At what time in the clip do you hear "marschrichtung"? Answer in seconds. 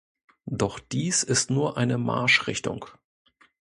1.99-2.87